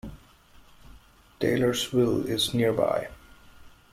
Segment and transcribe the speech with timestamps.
[1.39, 3.07] Taylorsville is nearby.